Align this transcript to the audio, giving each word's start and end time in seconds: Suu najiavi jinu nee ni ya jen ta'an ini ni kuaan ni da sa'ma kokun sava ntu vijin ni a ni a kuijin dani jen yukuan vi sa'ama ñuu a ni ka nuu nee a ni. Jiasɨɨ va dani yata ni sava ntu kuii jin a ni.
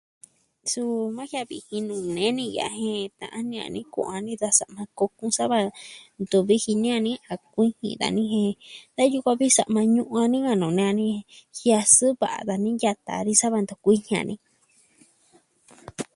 Suu 0.71 0.95
najiavi 1.17 1.57
jinu 1.69 1.95
nee 2.15 2.31
ni 2.37 2.45
ya 2.57 2.67
jen 2.81 3.03
ta'an 3.19 3.45
ini 3.49 3.73
ni 3.73 3.81
kuaan 3.93 4.23
ni 4.25 4.33
da 4.41 4.49
sa'ma 4.59 4.83
kokun 4.97 5.31
sava 5.37 5.57
ntu 6.21 6.37
vijin 6.47 6.79
ni 6.81 6.89
a 6.97 6.99
ni 7.05 7.13
a 7.31 7.33
kuijin 7.53 7.95
dani 8.01 8.23
jen 8.95 9.11
yukuan 9.13 9.39
vi 9.41 9.47
sa'ama 9.57 9.81
ñuu 9.93 10.11
a 10.21 10.23
ni 10.31 10.37
ka 10.45 10.53
nuu 10.61 10.73
nee 10.77 10.89
a 10.93 10.97
ni. 10.99 11.05
Jiasɨɨ 11.57 12.07
va 12.21 12.29
dani 12.47 12.69
yata 12.83 13.13
ni 13.25 13.33
sava 13.41 13.57
ntu 13.63 13.73
kuii 13.83 14.03
jin 14.05 14.19
a 14.21 14.23
ni. 14.29 14.35